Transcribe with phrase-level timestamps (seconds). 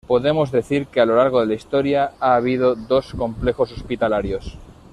[0.07, 4.57] Podemos decir que a lo largo de la historia ha habido dos complejos hospitalarios.